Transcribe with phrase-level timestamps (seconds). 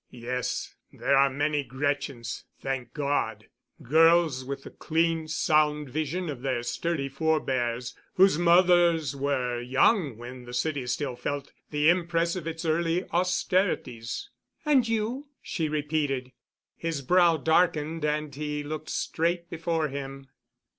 [0.09, 3.45] "Yes, there are many Gretchens, thank God.
[3.83, 10.45] Girls with the clean, sound vision of their sturdy forbears, whose mothers were young when
[10.45, 14.31] the city still felt the impress of its early austerities."
[14.65, 16.31] "And you?" she repeated.
[16.75, 20.29] His brow darkened and he looked straight before him.